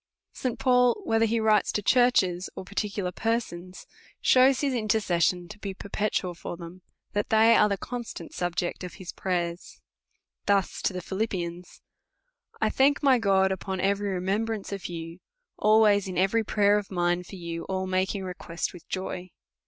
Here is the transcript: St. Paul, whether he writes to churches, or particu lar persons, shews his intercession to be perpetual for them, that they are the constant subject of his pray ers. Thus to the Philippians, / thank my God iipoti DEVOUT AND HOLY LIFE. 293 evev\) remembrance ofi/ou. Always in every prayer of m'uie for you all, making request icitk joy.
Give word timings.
St. 0.33 0.57
Paul, 0.57 0.99
whether 1.05 1.25
he 1.25 1.39
writes 1.39 1.71
to 1.73 1.83
churches, 1.83 2.49
or 2.55 2.65
particu 2.65 3.03
lar 3.03 3.11
persons, 3.11 3.85
shews 4.19 4.61
his 4.61 4.73
intercession 4.73 5.47
to 5.49 5.59
be 5.59 5.75
perpetual 5.75 6.33
for 6.33 6.57
them, 6.57 6.81
that 7.13 7.29
they 7.29 7.55
are 7.55 7.69
the 7.69 7.77
constant 7.77 8.33
subject 8.33 8.83
of 8.83 8.95
his 8.95 9.11
pray 9.11 9.51
ers. 9.51 9.79
Thus 10.47 10.81
to 10.81 10.93
the 10.93 11.03
Philippians, 11.03 11.83
/ 12.25 12.59
thank 12.71 13.03
my 13.03 13.19
God 13.19 13.51
iipoti 13.51 13.51
DEVOUT 13.51 13.51
AND 13.73 13.81
HOLY 13.81 13.89
LIFE. 13.89 13.97
293 13.99 14.09
evev\) 14.09 14.13
remembrance 14.15 14.71
ofi/ou. 14.73 15.17
Always 15.59 16.07
in 16.07 16.17
every 16.17 16.43
prayer 16.43 16.79
of 16.79 16.87
m'uie 16.87 17.23
for 17.23 17.35
you 17.35 17.65
all, 17.65 17.85
making 17.85 18.23
request 18.23 18.71
icitk 18.73 18.87
joy. 18.87 19.29